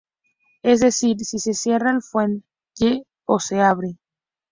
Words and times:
Es 0.63 0.79
decir, 0.79 1.17
si 1.23 1.37
se 1.37 1.53
cierra 1.53 1.91
el 1.91 2.01
fuelle 2.01 3.05
o 3.27 3.39
se 3.39 3.59
abre. 3.59 3.99